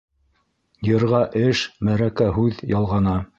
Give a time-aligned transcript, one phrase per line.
[0.87, 3.15] Йырға эш, мәрәкә һүҙ ялғана.